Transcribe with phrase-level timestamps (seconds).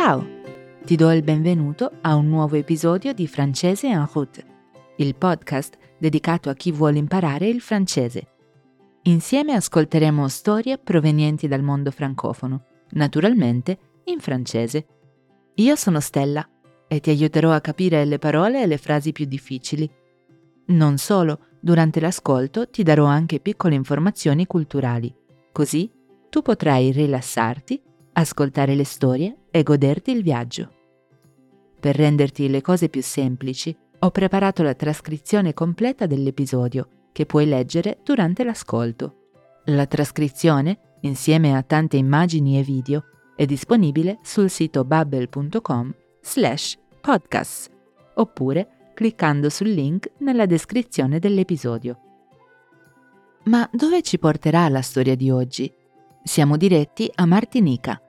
[0.00, 0.24] Ciao!
[0.84, 4.44] Ti do il benvenuto a un nuovo episodio di Francese en route,
[4.98, 8.28] il podcast dedicato a chi vuole imparare il francese.
[9.02, 14.86] Insieme ascolteremo storie provenienti dal mondo francofono, naturalmente in francese.
[15.54, 16.48] Io sono Stella
[16.86, 19.90] e ti aiuterò a capire le parole e le frasi più difficili.
[20.66, 25.12] Non solo, durante l'ascolto ti darò anche piccole informazioni culturali,
[25.50, 25.90] così
[26.28, 27.82] tu potrai rilassarti,
[28.20, 30.72] ascoltare le storie e goderti il viaggio.
[31.78, 37.98] Per renderti le cose più semplici, ho preparato la trascrizione completa dell'episodio che puoi leggere
[38.02, 39.30] durante l'ascolto.
[39.66, 43.04] La trascrizione, insieme a tante immagini e video,
[43.36, 47.70] è disponibile sul sito bubble.com slash podcast
[48.14, 52.00] oppure cliccando sul link nella descrizione dell'episodio.
[53.44, 55.72] Ma dove ci porterà la storia di oggi?
[56.22, 58.00] Siamo diretti a Martinica,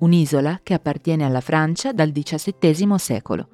[0.00, 3.48] un'isola che appartiene alla Francia dal XVII secolo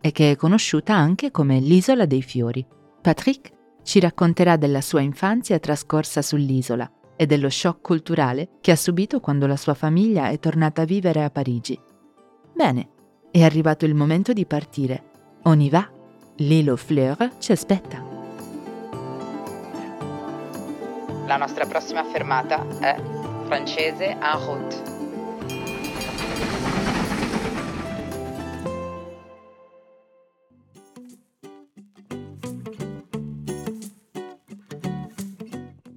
[0.00, 2.66] e che è conosciuta anche come l'isola dei fiori.
[3.00, 9.20] Patrick ci racconterà della sua infanzia trascorsa sull'isola e dello shock culturale che ha subito
[9.20, 11.78] quando la sua famiglia è tornata a vivere a Parigi.
[12.54, 12.88] Bene,
[13.30, 15.04] è arrivato il momento di partire.
[15.42, 15.88] On y va.
[16.36, 18.02] L'île aux fleurs ci aspetta.
[21.26, 22.96] La nostra prossima fermata è
[23.44, 24.99] francese en route.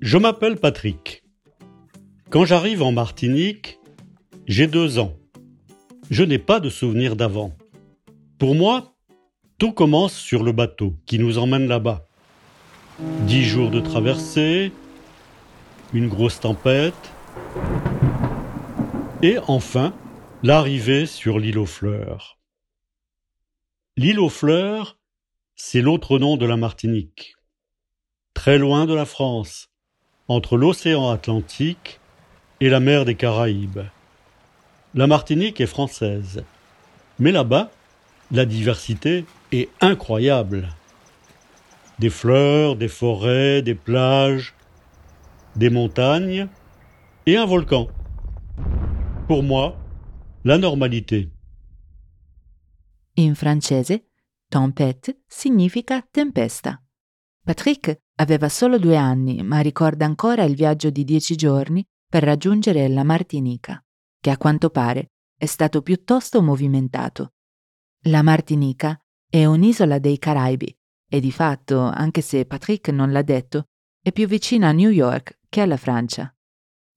[0.05, 1.23] Je m'appelle Patrick.
[2.29, 3.79] Quand j'arrive en Martinique,
[4.47, 5.15] j'ai deux ans.
[6.09, 7.55] Je n'ai pas de souvenir d'avant.
[8.37, 8.97] Pour moi,
[9.59, 12.05] tout commence sur le bateau qui nous emmène là-bas.
[13.21, 14.73] Dix jours de traversée,
[15.93, 17.13] une grosse tempête,
[19.21, 19.93] et enfin
[20.43, 22.39] l'arrivée sur l'île aux fleurs.
[23.95, 24.97] L'île aux fleurs,
[25.55, 27.35] c'est l'autre nom de la Martinique.
[28.33, 29.69] Très loin de la France,
[30.33, 31.99] entre l'océan Atlantique
[32.59, 33.81] et la mer des Caraïbes.
[34.95, 36.43] La Martinique est française,
[37.19, 37.71] mais là-bas,
[38.31, 40.69] la diversité est incroyable.
[41.99, 44.53] Des fleurs, des forêts, des plages,
[45.55, 46.47] des montagnes
[47.25, 47.87] et un volcan.
[49.27, 49.77] Pour moi,
[50.43, 51.29] la normalité.
[53.17, 54.01] In francese,
[54.49, 56.82] tempête significa tempesta.
[57.43, 62.87] Patrick aveva solo due anni, ma ricorda ancora il viaggio di dieci giorni per raggiungere
[62.87, 63.83] la Martinica,
[64.21, 67.33] che a quanto pare è stato piuttosto movimentato.
[68.03, 68.97] La Martinica
[69.29, 70.73] è un'isola dei Caraibi
[71.09, 73.67] e di fatto, anche se Patrick non l'ha detto,
[74.01, 76.33] è più vicina a New York che alla Francia.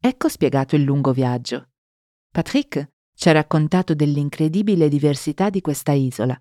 [0.01, 1.71] Ecco spiegato il lungo viaggio.
[2.31, 6.41] Patrick ci ha raccontato dell'incredibile diversità di questa isola.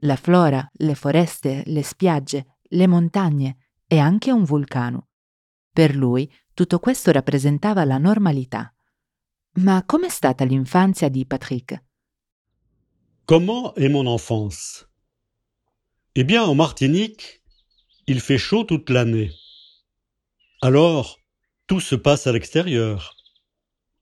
[0.00, 3.56] La flora, le foreste, le spiagge, le montagne
[3.86, 5.08] e anche un vulcano.
[5.72, 8.72] Per lui tutto questo rappresentava la normalità.
[9.58, 11.82] Ma com'è stata l'infanzia di Patrick?
[13.26, 14.86] Comment est mon enfance?
[16.14, 17.42] Eh bien, en Martinique,
[18.06, 19.32] il fait chaud toute l'année.
[20.62, 21.18] Alors,
[21.66, 23.16] tout se passe à l'extérieur.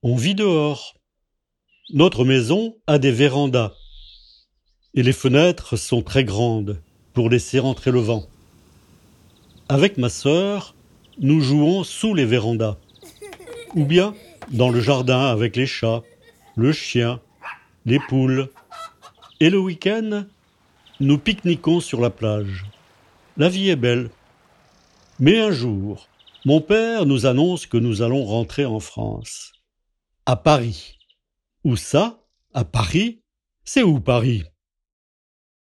[0.01, 0.93] On vit dehors.
[1.89, 3.73] Notre maison a des vérandas.
[4.93, 6.81] Et les fenêtres sont très grandes
[7.13, 8.29] pour laisser entrer le vent.
[9.67, 10.75] Avec ma sœur,
[11.17, 12.77] nous jouons sous les vérandas.
[13.73, 14.13] Ou bien
[14.51, 16.03] dans le jardin avec les chats,
[16.55, 17.19] le chien,
[17.85, 18.49] les poules.
[19.39, 20.25] Et le week-end,
[20.99, 22.65] nous pique-niquons sur la plage.
[23.37, 24.11] La vie est belle.
[25.19, 26.07] Mais un jour,
[26.45, 29.51] mon père nous annonce que nous allons rentrer en France.
[30.25, 30.97] À Paris.
[31.63, 32.19] Où ça?
[32.53, 33.21] À Paris?
[33.63, 34.43] C'est où Paris?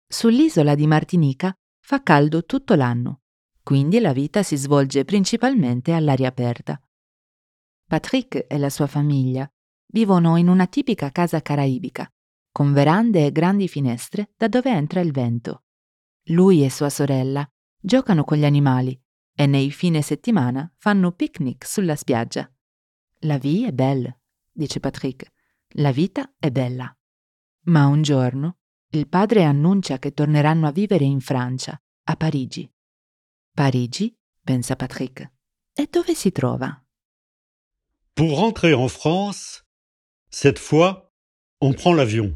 [0.09, 3.21] Sull'isola di Martinica fa caldo tutto l'anno.
[3.67, 6.81] Quindi la vita si svolge principalmente all'aria aperta.
[7.85, 9.45] Patrick e la sua famiglia
[9.87, 12.09] vivono in una tipica casa caraibica,
[12.49, 15.65] con verande e grandi finestre da dove entra il vento.
[16.27, 17.45] Lui e sua sorella
[17.77, 18.97] giocano con gli animali
[19.35, 22.49] e nei fine settimana fanno picnic sulla spiaggia.
[23.23, 25.29] La vie è belle, dice Patrick.
[25.71, 26.89] La vita è bella.
[27.63, 28.59] Ma un giorno
[28.91, 32.71] il padre annuncia che torneranno a vivere in Francia, a Parigi.
[33.57, 34.15] Parigi,
[34.45, 35.23] pensa Patrick.
[35.79, 36.77] Et dove si trova?
[38.13, 39.65] Pour rentrer en France,
[40.29, 41.11] cette fois,
[41.59, 42.35] on prend l'avion.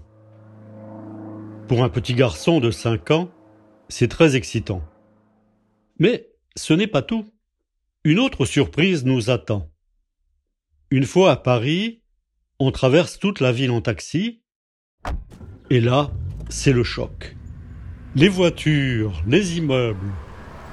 [1.68, 3.30] Pour un petit garçon de 5 ans,
[3.88, 4.82] c'est très excitant.
[6.00, 7.32] Mais ce n'est pas tout.
[8.04, 9.72] Une autre surprise nous attend.
[10.90, 12.02] Une fois à Paris,
[12.58, 14.42] on traverse toute la ville en taxi,
[15.70, 16.10] Et là,
[16.50, 17.38] c'est le choc.
[18.16, 20.12] Les voitures, les immeubles,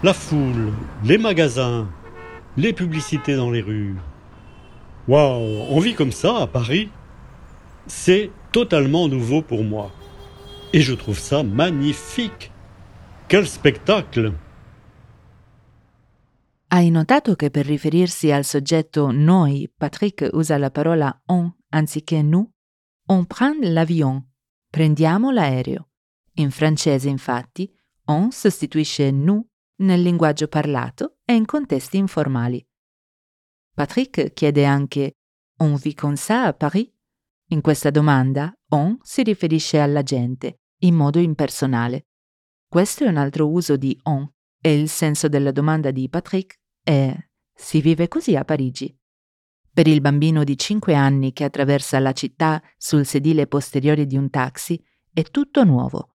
[0.02, 0.72] la foule,
[1.04, 1.88] les magasins,
[2.56, 3.96] les publicités dans les rues.
[5.08, 6.88] Waouh, on vit comme ça à Paris?
[7.86, 9.90] C'est totalement nouveau pour moi.
[10.72, 12.52] Et je trouve ça magnifique.
[13.26, 14.32] Quel spectacle
[16.70, 22.46] Hai notato che per riferirsi al soggetto noi, Patrick usa la parola on anziché nous?
[23.06, 24.22] On prend l'avion.
[24.70, 25.88] Prendiamo l'aereo.
[26.34, 27.72] In francese, infatti,
[28.04, 29.46] on sostituisce nous
[29.78, 32.64] nel linguaggio parlato e in contesti informali.
[33.74, 35.12] Patrick chiede anche
[35.60, 36.92] On vit comme ça à Paris?
[37.50, 42.06] In questa domanda, on si riferisce alla gente, in modo impersonale.
[42.68, 44.30] Questo è un altro uso di on
[44.60, 47.16] e il senso della domanda di Patrick è
[47.54, 48.96] si vive così a Parigi?
[49.72, 54.28] Per il bambino di 5 anni che attraversa la città sul sedile posteriore di un
[54.28, 54.82] taxi
[55.12, 56.16] è tutto nuovo.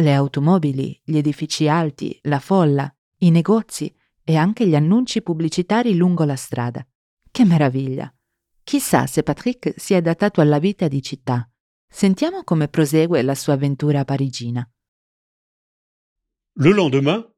[0.00, 3.94] Le automobili, gli edifici alti, la folla, i negozi
[4.24, 6.86] e anche gli annunci pubblicitari lungo la strada.
[7.30, 8.10] Che meraviglia!
[8.64, 11.46] Chissà se Patrick si è adattato alla vita di città.
[11.86, 14.66] Sentiamo come prosegue la sua avventura parigina.
[16.54, 17.30] Le lendemain,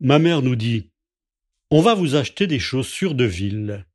[0.00, 0.92] ma mère nous dit
[1.70, 3.86] On va vous acheter des chaussures de ville.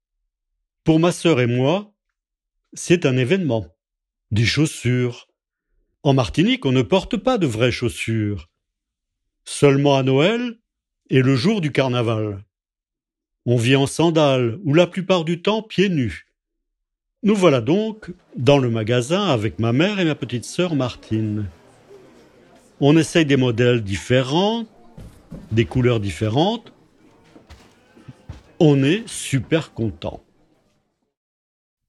[0.83, 1.93] Pour ma sœur et moi,
[2.73, 3.67] c'est un événement.
[4.31, 5.30] Des chaussures.
[6.03, 8.49] En Martinique, on ne porte pas de vraies chaussures.
[9.45, 10.57] Seulement à Noël
[11.11, 12.43] et le jour du carnaval.
[13.45, 16.27] On vit en sandales ou la plupart du temps pieds nus.
[17.21, 21.45] Nous voilà donc dans le magasin avec ma mère et ma petite sœur Martine.
[22.79, 24.65] On essaye des modèles différents,
[25.51, 26.73] des couleurs différentes.
[28.59, 30.23] On est super content.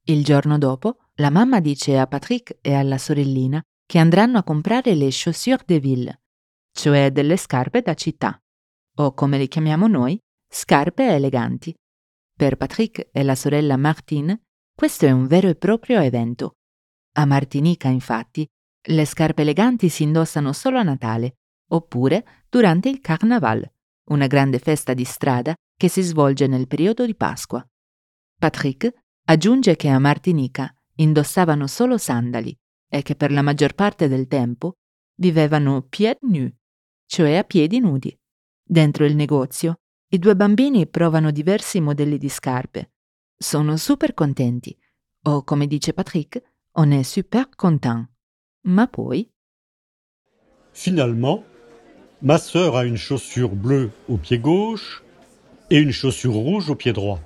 [0.06, 3.62] Il giorno dopo, la mamma dice a Patrick e alla sorellina
[3.92, 6.22] che andranno a comprare le chaussures de ville,
[6.72, 8.42] cioè delle scarpe da città,
[8.96, 10.18] o come le chiamiamo noi,
[10.48, 11.74] scarpe eleganti.
[12.34, 14.44] Per Patrick e la sorella Martine
[14.74, 16.54] questo è un vero e proprio evento.
[17.16, 18.48] A Martinica, infatti,
[18.88, 21.34] le scarpe eleganti si indossano solo a Natale,
[21.72, 23.70] oppure durante il Carnaval,
[24.04, 27.62] una grande festa di strada che si svolge nel periodo di Pasqua.
[28.38, 28.90] Patrick
[29.26, 32.58] aggiunge che a Martinica indossavano solo sandali
[32.94, 34.76] e che per la maggior parte del tempo
[35.14, 36.52] vivevano pieds nus,
[37.06, 38.14] cioè a piedi nudi.
[38.62, 42.92] Dentro il negozio, i due bambini provano diversi modelli di scarpe.
[43.34, 44.76] Sono super contenti,
[45.22, 46.42] o come dice Patrick,
[46.72, 48.06] on est super content.
[48.66, 49.26] Ma poi...
[50.72, 51.44] Finalement,
[52.20, 55.02] ma sœur a une chaussure bleue au pied gauche
[55.70, 57.20] et une chaussure rouge au pied droit.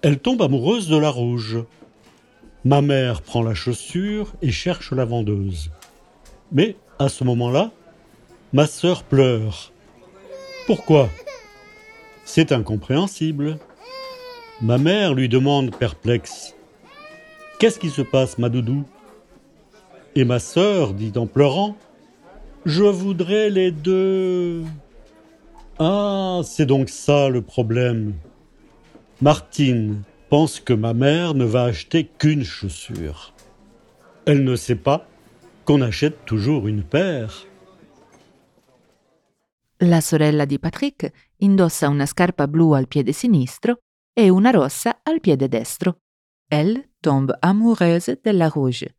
[0.00, 1.58] Elle tombe amoureuse de la rouge.
[2.64, 5.70] Ma mère prend la chaussure et cherche la vendeuse.
[6.52, 7.72] Mais à ce moment-là,
[8.52, 9.72] ma sœur pleure.
[10.66, 11.08] Pourquoi?
[12.24, 13.58] C'est incompréhensible.
[14.60, 16.54] Ma mère lui demande perplexe.
[17.58, 18.84] Qu'est-ce qui se passe, ma doudou?
[20.14, 21.76] Et ma sœur dit en pleurant
[22.64, 24.62] Je voudrais les deux.
[25.80, 28.14] Ah, c'est donc ça le problème.
[29.20, 33.34] Martine pense que ma mère ne va acheter qu'une chaussure.
[34.24, 35.06] Elle ne sait pas
[35.66, 37.46] qu'on achète toujours une paire.
[39.80, 43.82] La sorella di Patrick indossa una scarpa blu al piede sinistro
[44.14, 45.98] e una rossa al piede destro.
[46.48, 48.96] Elle tombe amoureuse della rouge.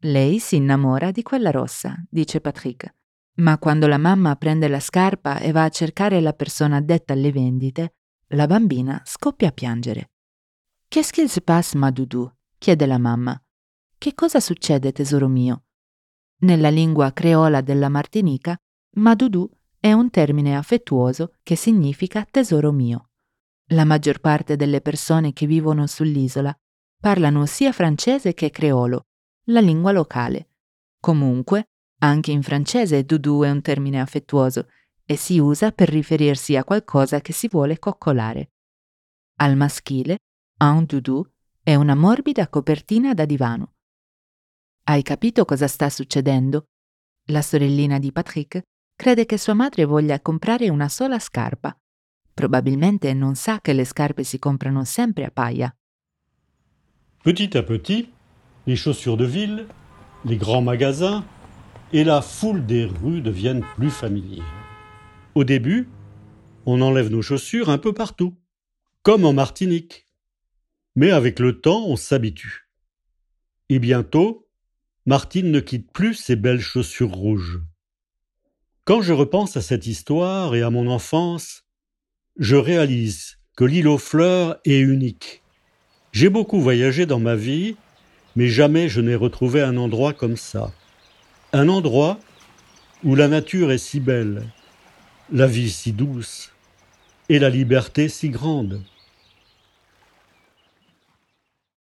[0.00, 2.92] Lei si innamora di quella rossa, dice Patrick.
[3.34, 7.30] Ma quando la mamma prende la scarpa e va a cercare la persona addetta alle
[7.30, 7.94] vendite,
[8.30, 10.10] la bambina scoppia a piangere.
[10.88, 12.30] Qu'est-ce qu'il se passe, ma doudou?
[12.58, 13.40] chiede la mamma.
[13.98, 15.64] Che cosa succede, tesoro mio?
[16.38, 18.60] Nella lingua creola della Martinica,
[18.96, 19.50] madoudou
[19.80, 23.10] è un termine affettuoso che significa tesoro mio.
[23.70, 26.56] La maggior parte delle persone che vivono sull'isola
[27.00, 29.06] parlano sia francese che creolo,
[29.44, 30.50] la lingua locale.
[31.00, 34.68] Comunque, anche in francese doudou è un termine affettuoso
[35.04, 38.50] e si usa per riferirsi a qualcosa che si vuole coccolare.
[39.36, 40.18] Al maschile,
[40.58, 41.26] un doudou
[41.62, 43.74] è una morbida copertina da divano.
[44.84, 46.68] Hai capito cosa sta succedendo?
[47.26, 48.62] La sorellina di Patrick
[48.94, 51.76] crede che sua madre voglia comprare una sola scarpa.
[52.32, 55.76] Probabilmente non sa che le scarpe si comprano sempre a paia.
[57.22, 58.08] Petit à petit,
[58.66, 59.66] les chaussures de ville,
[60.24, 61.24] les grands magasins
[61.92, 64.44] et la foule des rues deviennent plus familiers.
[65.34, 65.88] Au début,
[66.64, 68.34] on enlève nos chaussures un peu partout,
[69.02, 70.05] comme en Martinique.
[70.96, 72.68] Mais avec le temps, on s'habitue.
[73.68, 74.48] Et bientôt,
[75.04, 77.60] Martine ne quitte plus ses belles chaussures rouges.
[78.84, 81.64] Quand je repense à cette histoire et à mon enfance,
[82.38, 85.42] je réalise que l'île aux fleurs est unique.
[86.12, 87.76] J'ai beaucoup voyagé dans ma vie,
[88.36, 90.72] mais jamais je n'ai retrouvé un endroit comme ça.
[91.52, 92.18] Un endroit
[93.04, 94.46] où la nature est si belle,
[95.30, 96.52] la vie si douce
[97.28, 98.82] et la liberté si grande.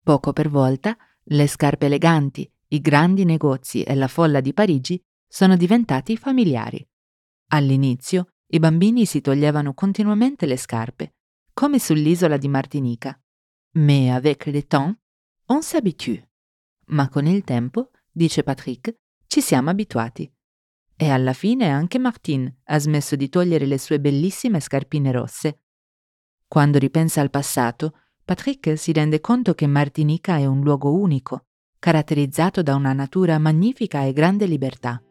[0.08, 4.98] Poco per volta, le scarpe eleganti, i grandi negozi e la folla di Parigi
[5.28, 6.82] sono diventati familiari.
[7.48, 11.16] All'inizio i bambini si toglievano continuamente le scarpe,
[11.52, 13.22] come sull'isola di Martinica.
[13.72, 14.98] Mais avec le temps,
[15.48, 16.30] on s'habitue.
[16.86, 18.96] Ma con il tempo, dice Patrick,
[19.28, 20.34] ci siamo abituati.
[20.96, 25.64] E alla fine anche Martine ha smesso di togliere le sue bellissime scarpine rosse.
[26.48, 31.46] Quando ripensa al passato, Patrick si rende conto che Martinica è un luogo unico,
[31.80, 35.02] caratterizzato da una natura magnifica e grande libertà.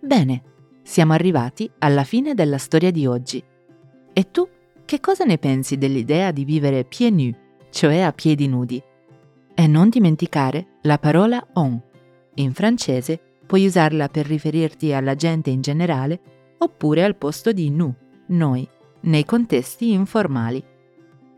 [0.00, 0.42] Bene,
[0.80, 3.44] siamo arrivati alla fine della storia di oggi.
[4.14, 4.48] E tu,
[4.86, 7.34] che cosa ne pensi dell'idea di vivere pieds nus,
[7.68, 8.82] cioè a piedi nudi?
[9.54, 11.78] E non dimenticare la parola on.
[12.36, 17.94] In francese puoi usarla per riferirti alla gente in generale oppure al posto di nu,
[18.28, 18.66] noi,
[19.00, 20.64] nei contesti informali.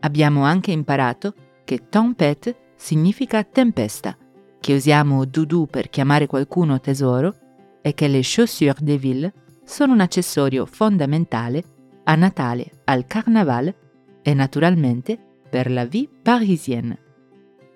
[0.03, 1.33] Abbiamo anche imparato
[1.63, 4.17] che tempête significa tempesta,
[4.59, 7.35] che usiamo doudou per chiamare qualcuno tesoro
[7.81, 9.33] e che le chaussures de ville
[9.63, 11.63] sono un accessorio fondamentale
[12.03, 13.73] a Natale, al Carnaval
[14.21, 15.17] e naturalmente
[15.49, 16.99] per la vie parisienne.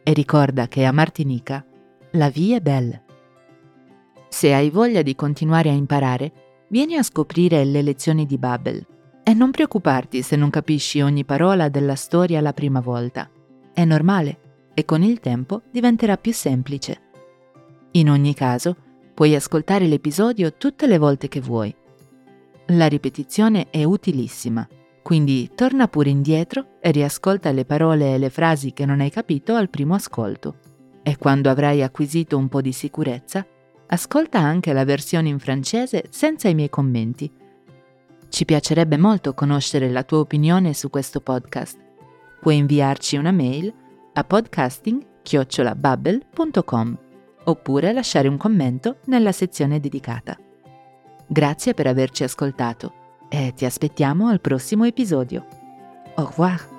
[0.04, 1.66] E ricorda che a Martinica
[2.12, 3.04] la vie è belle.
[4.28, 8.86] Se hai voglia di continuare a imparare, vieni a scoprire le lezioni di Babel
[9.28, 13.30] e non preoccuparti se non capisci ogni parola della storia la prima volta.
[13.74, 17.02] È normale e con il tempo diventerà più semplice.
[17.92, 18.78] In ogni caso,
[19.14, 21.76] puoi ascoltare l'episodio tutte le volte che vuoi.
[22.68, 24.66] La ripetizione è utilissima,
[25.04, 29.56] quindi torna pure indietro e riascolta le parole e le frasi che non hai capito
[29.56, 30.60] al primo ascolto.
[31.04, 33.46] E quando avrai acquisito un po' di sicurezza,
[33.88, 37.30] ascolta anche la versione in francese senza i miei commenti
[38.30, 41.78] ci piacerebbe molto conoscere la tua opinione su questo podcast.
[42.40, 43.74] Puoi inviarci una mail
[44.14, 46.98] a podcasting-bubble.com
[47.46, 50.38] oppure lasciare un commento nella sezione dedicata.
[51.28, 52.94] Grazie per averci ascoltato
[53.30, 55.46] e ti aspettiamo al prossimo episodio.
[56.16, 56.77] Au revoir!